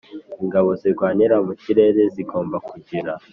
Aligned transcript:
Ingabo 0.43 0.69
Zirwanira 0.81 1.35
mu 1.45 1.53
Kirere 1.61 2.01
zigomba 2.13 2.57
kugira 2.69 3.11